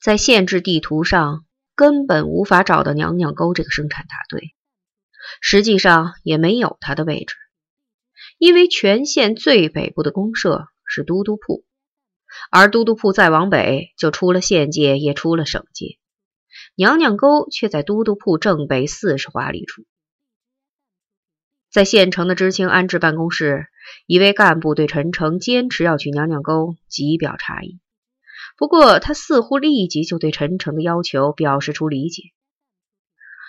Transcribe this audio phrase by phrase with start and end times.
[0.00, 4.54] 在县志地图上根本无法找到娘娘沟这个生产大队，
[5.42, 7.36] 实际上也没有它的位置，
[8.38, 11.64] 因为全县最北部的公社是都督铺，
[12.50, 15.98] 而都督铺再往北就出了县界，也出了省界，
[16.74, 19.84] 娘娘沟却在都督铺正北四十华里处。
[21.70, 23.66] 在县城的知青安置办公室，
[24.06, 27.80] 一位干部对陈诚坚持要去娘娘沟极表诧异。
[28.60, 32.24] 不过，他似乎立即就对陈诚的要求表示出理解。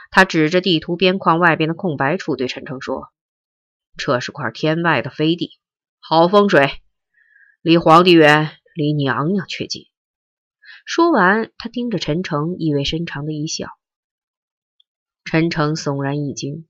[0.10, 3.10] 他指着地图边框外边的空白处对陈诚说
[3.98, 5.60] ：“这是块天外的飞地，
[6.00, 6.72] 好风水，
[7.62, 9.88] 离皇帝远，离娘娘却近。”
[10.88, 13.68] 说完，他盯着陈诚，意味深长的一笑。
[15.26, 16.70] 陈诚悚然一惊，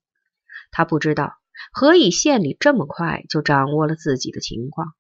[0.72, 1.36] 他不知道。
[1.72, 4.96] 何以县里这么快就掌握了自己的情况？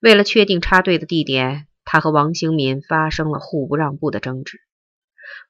[0.00, 4.60] 为了确定插队的地点，他和王兴敏发生了互不让步的争执。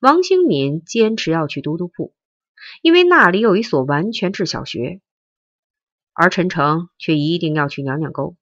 [0.00, 2.14] 王兴敏坚持要去都督铺，
[2.80, 5.00] 因为那里有一所完全制小学；
[6.12, 8.36] 而陈诚却一定要去娘娘沟，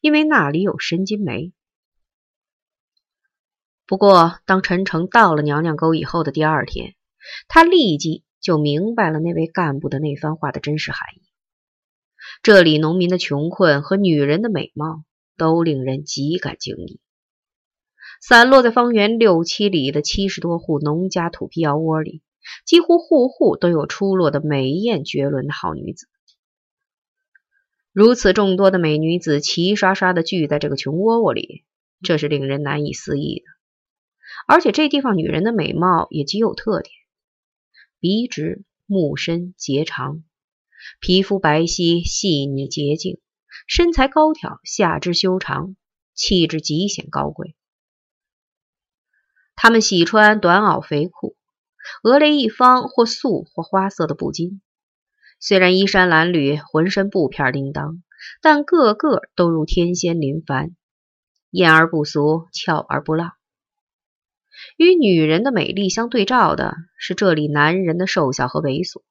[0.00, 1.52] 因为那里有申金梅。
[3.86, 6.94] 不过，当陈诚到了娘娘沟以后的第二天，
[7.48, 8.22] 他立即。
[8.42, 11.22] 就明白了那位干部的那番话的真实含义。
[12.42, 15.04] 这里农民的穷困和女人的美貌
[15.36, 16.98] 都令人极感惊异。
[18.24, 22.22] 散落在方圆六七里的七十多户农家土坯窑窝里，
[22.64, 26.06] 几乎户户都有出落的美艳绝伦的好女子。
[27.90, 31.64] 如此众多的美女子齐刷刷的聚在这个穷窝窝里，
[32.00, 33.44] 这是令人难以思议的。
[34.46, 36.94] 而且这地方女人的美貌也极有特点。
[37.98, 40.22] 鼻直目深睫长，
[41.00, 43.18] 皮肤白皙细腻洁净，
[43.66, 45.74] 身材高挑，下肢修长，
[46.14, 47.56] 气质极显高贵。
[49.54, 51.36] 他们喜穿短袄肥裤，
[52.02, 54.60] 鹅雷一方或素或花色的布巾。
[55.38, 58.02] 虽然衣衫褴褛，浑身布片叮当，
[58.40, 60.76] 但个个都如天仙临凡，
[61.50, 63.32] 艳而不俗，俏而不浪。
[64.76, 69.02] 与女人的美丽相对照的是这里男人的瘦小和猥琐，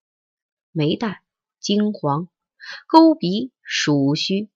[0.72, 1.18] 眉淡
[1.60, 2.30] 睛黄，
[2.88, 4.50] 勾鼻鼠须，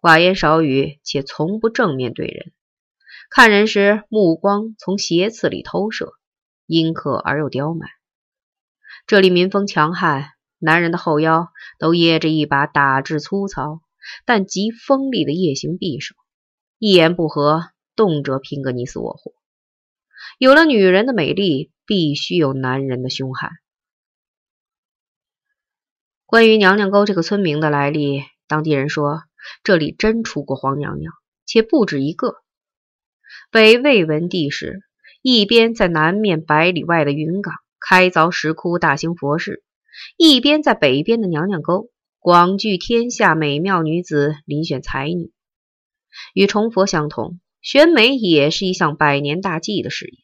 [0.00, 2.52] 寡言少语，且从不正面对人。
[3.30, 6.12] 看人时目光从斜刺里偷射，
[6.66, 7.88] 阴刻而又刁蛮。
[9.06, 11.48] 这里民风强悍，男人的后腰
[11.78, 13.80] 都掖着一把打制粗糙
[14.24, 16.14] 但极锋利的夜行匕首，
[16.78, 17.62] 一言不合，
[17.96, 19.32] 动辄拼个你死我活。
[20.38, 23.50] 有了女人的美丽，必须有男人的凶悍。
[26.24, 29.24] 关于娘娘沟这个村名的来历，当地人说，
[29.62, 31.12] 这里真出过黄娘娘，
[31.46, 32.43] 且不止一个。
[33.54, 34.80] 北魏文帝时，
[35.22, 39.62] 一边在南面百里外的云冈开凿石窟、大兴佛事，
[40.16, 41.88] 一边在北边的娘娘沟
[42.18, 45.30] 广聚天下美妙女子，遴选才女。
[46.34, 47.38] 与崇佛相同。
[47.62, 50.18] 选美也是一项百年大计的事业。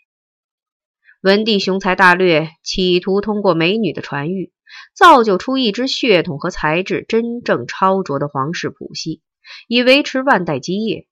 [1.23, 4.53] 文帝雄才大略，企图通过美女的传育，
[4.93, 9.23] 造就出一支血统和才智真正超卓的皇室谱系，
[9.69, 11.07] 以维持万代基业。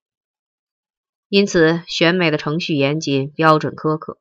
[1.28, 4.18] 因此，选美的程序严谨、标准苛刻，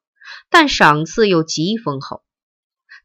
[0.50, 2.22] 但赏赐又极丰厚，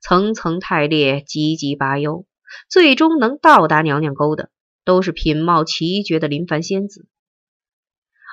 [0.00, 2.26] 层层汰劣，级级拔优，
[2.68, 4.50] 最终能到达娘娘沟的，
[4.84, 7.06] 都是品貌奇绝的林凡仙子。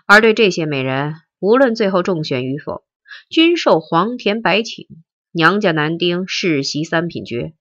[0.08, 2.84] 而对这些美人，无论最后中选与否，
[3.30, 4.88] 均受黄田白请，
[5.32, 7.54] 娘家男丁世袭三品爵。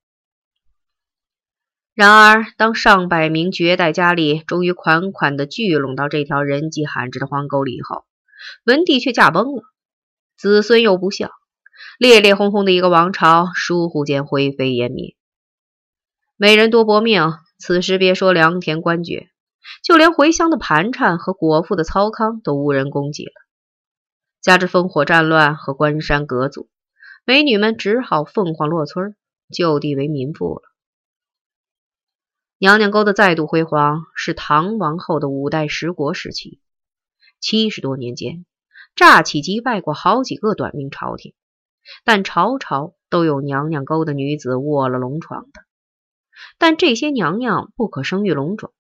[1.99, 8.05] 然而，当上百名绝代佳丽终于款款的聚拢到这条人迹罕至的荒沟里以后，
[8.65, 9.65] 文帝却驾崩了，
[10.37, 11.33] 子孙又不孝，
[11.99, 15.17] 烈烈轰轰的一个王朝倏忽间灰飞烟灭。
[16.37, 19.27] 美人多薄命，此时别说良田官爵。
[19.83, 23.33] 就连回乡的盘缠和果腹的操康都无人供给了，
[24.41, 26.69] 加之烽火战乱和关山隔阻，
[27.25, 29.17] 美女们只好凤凰落村，
[29.53, 30.63] 就地为民妇了。
[32.61, 36.59] 娘娘沟的再度辉煌是唐王后的五代十国时期，
[37.39, 38.45] 七十多年间，
[38.97, 41.35] 乍起击败过好几个短命朝廷，
[42.05, 45.61] 但朝朝都有娘娘沟的女子卧了龙床的，
[46.59, 48.73] 但这些娘娘不可生育龙种。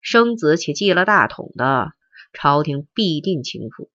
[0.00, 1.94] 生子且继了大统的
[2.32, 3.88] 朝廷必定倾覆。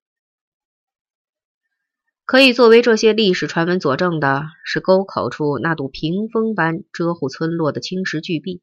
[2.25, 8.62] 可以作为这些历史传闻佐证的是沟口处那堵屏风般遮护村落的青石巨壁，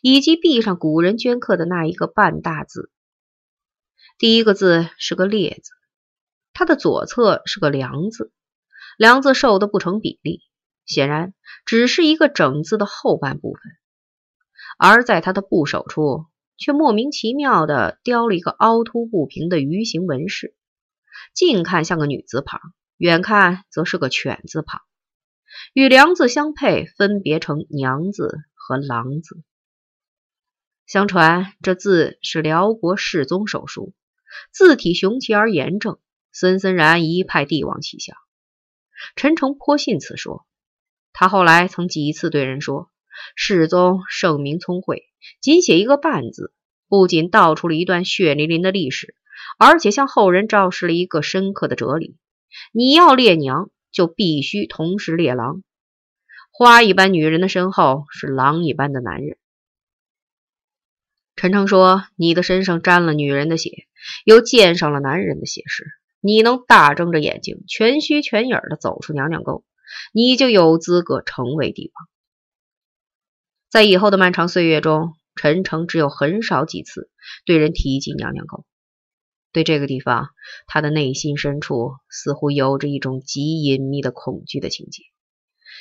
[0.00, 2.90] 以及壁上古人镌刻的那一个半大字。
[4.18, 5.72] 第一个字是个“烈”字，
[6.52, 8.32] 它的左侧是个梁字，
[8.96, 10.42] 梁字瘦得不成比例，
[10.84, 11.34] 显然
[11.64, 13.62] 只是一个整字的后半部分。
[14.78, 16.26] 而在它的部首处，
[16.56, 20.54] 却莫名其妙的雕了一个凹凸不平的鱼形纹饰，
[21.34, 22.60] 近看像个女字旁，
[22.96, 24.82] 远看则是个犬字旁，
[25.72, 29.42] 与梁字相配，分别成娘字和郎字。
[30.92, 33.94] 相传这字是辽国世宗手书，
[34.50, 35.98] 字体雄奇而严正。
[36.32, 38.14] 森森然一派帝王气象。
[39.16, 40.44] 陈诚颇信此说。
[41.14, 42.90] 他后来曾几次对人说
[43.34, 45.04] ：“世宗圣明聪慧，
[45.40, 46.52] 仅写一个半字，
[46.90, 49.14] 不仅道出了一段血淋淋的历史，
[49.58, 52.18] 而且向后人昭示了一个深刻的哲理：
[52.70, 55.62] 你要列娘，就必须同时列郎。
[56.50, 59.38] 花一般女人的身后是狼一般的男人。”
[61.36, 63.70] 陈诚说：“你的身上沾了女人的血，
[64.24, 65.84] 又溅上了男人的血时。”
[66.24, 69.64] 你能大睁着眼睛，全虚全影的走出娘娘沟，
[70.12, 72.08] 你就有资格成为帝王。
[73.68, 77.10] 在以后的漫长岁月中，陈诚只有很少几次
[77.44, 78.64] 对人提及娘娘沟。
[79.50, 80.28] 对这个地方，
[80.68, 85.02] 他的内心深处似乎有着一种极隐秘的恐惧的情节，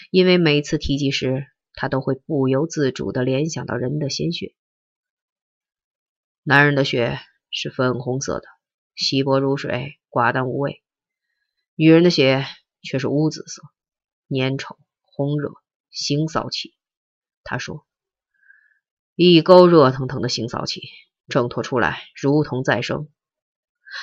[0.10, 1.46] 因为每次提及时，
[1.76, 4.56] 他都会不由自主的联想到人的鲜血。
[6.44, 7.20] 男人的血
[7.52, 8.48] 是粉红色的。
[8.96, 10.82] 稀薄如水，寡淡无味；
[11.76, 12.46] 女人的血
[12.82, 13.62] 却是乌紫色，
[14.28, 15.52] 粘稠、红热、
[15.94, 16.74] 腥臊气。
[17.44, 17.86] 他说
[19.16, 20.82] ：“一沟热腾腾的腥臊气，
[21.28, 23.08] 挣脱出来如同再生。”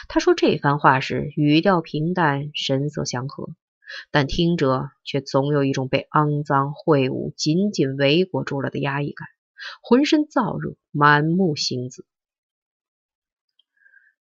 [0.09, 3.49] 他说这番话时，语调平淡，神色祥和，
[4.13, 9.29] 但听着却总有一种被肮脏秽物紧紧围裹住了的压抑感，
[9.83, 12.07] 浑身燥热，满目星子。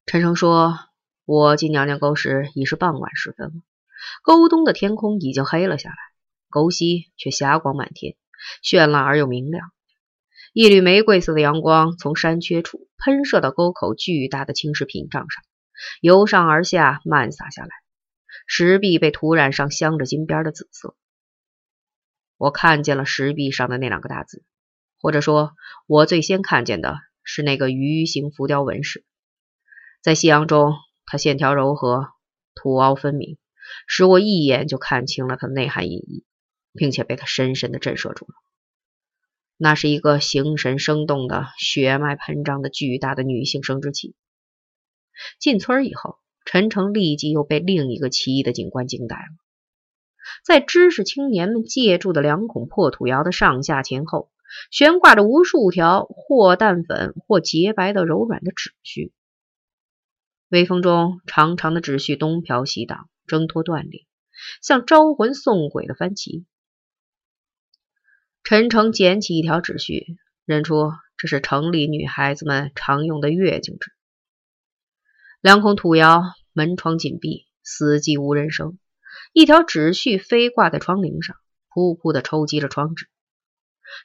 [0.06, 0.78] 陈诚说
[1.26, 3.54] ：“我进娘娘沟时已是傍晚时分了，
[4.22, 5.96] 沟东的天空已经黑了下来，
[6.48, 8.14] 沟西却霞光满天，
[8.62, 9.72] 绚烂而又明亮。
[10.52, 15.42] 一缕玫瑰色的阳光从山缺处喷射到沟口巨大的青石屏障上，
[16.00, 17.70] 由上而下漫洒下来，
[18.46, 20.94] 石壁被涂染上镶着金边的紫色。
[22.36, 24.44] 我看见了石壁上的那两个大字，
[25.00, 25.56] 或者说，
[25.88, 29.04] 我最先看见的是那个鱼形浮雕纹饰。”
[30.06, 32.06] 在夕阳中，它线条柔和，
[32.54, 33.38] 凸凹分明，
[33.88, 36.24] 使我一眼就看清了它的内涵意义，
[36.74, 38.34] 并且被它深深的震慑住了。
[39.56, 44.14] 那是一个形神生动的、血脉喷张的巨大的女性生殖器。
[45.40, 49.22] 进村以后，陈诚立即又被另一个奇异的景观惊呆了。
[50.44, 54.30] 在知识青年们借住的两孔破土窑的上下前后，
[54.70, 59.10] 悬挂着无数条或淡粉或洁白的柔软的纸絮。
[60.48, 64.06] 微风中，长长的纸絮东飘西荡，挣脱断裂，
[64.62, 66.44] 像招魂送鬼的幡旗。
[68.44, 73.90] 陈诚捡起一条纸絮，认出这是城里女孩子们常用的月经纸。
[75.40, 76.22] 两孔土窑
[76.52, 78.78] 门窗紧闭，死寂无人声。
[79.32, 81.36] 一条纸絮飞挂在窗棂上，
[81.68, 83.08] 噗噗的抽击着窗纸。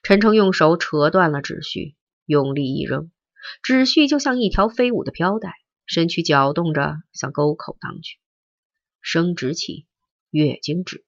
[0.02, 1.94] 陈诚用手扯断了纸絮，
[2.26, 3.12] 用力一扔，
[3.62, 5.61] 纸絮就像一条飞舞的飘带。
[5.94, 8.18] 身躯搅动着，向沟口荡去。
[9.02, 9.86] 生殖器，
[10.30, 11.04] 月经止。